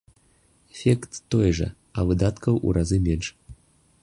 Эфект 0.75 1.11
той 1.35 1.49
жа, 1.59 1.69
а 1.97 2.07
выдаткаў 2.13 2.53
у 2.67 2.77
разы 2.79 2.97
менш. 3.09 3.27